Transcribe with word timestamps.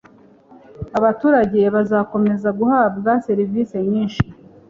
abaturage 0.97 1.61
bazakomeza 1.75 2.49
guhabwa, 2.59 3.11
servisi 3.25 3.75
nyinshi 3.91 4.25